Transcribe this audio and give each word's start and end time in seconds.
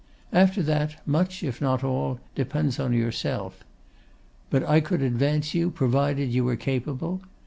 After 0.33 0.63
that, 0.63 0.95
much, 1.05 1.43
if 1.43 1.61
not 1.61 1.83
all, 1.83 2.19
depends 2.33 2.79
on 2.79 2.91
yourself. 2.91 3.63
But 4.49 4.63
I 4.67 4.79
could 4.79 5.03
advance 5.03 5.53
you, 5.53 5.69
provided 5.69 6.33
you 6.33 6.43
were 6.43 6.55
capable. 6.55 7.21